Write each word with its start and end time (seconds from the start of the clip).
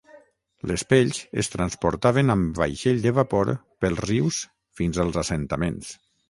Les 0.69 0.83
pells 0.93 1.19
es 1.43 1.51
transportaven 1.55 2.35
amb 2.35 2.57
vaixell 2.61 3.03
de 3.03 3.13
vapor 3.19 3.53
pels 3.85 4.03
rius 4.07 4.41
fins 4.81 5.01
als 5.05 5.21
assentaments. 5.25 5.95